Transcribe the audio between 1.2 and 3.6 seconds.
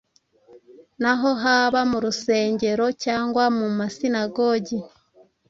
haba mu rusengero cyangwa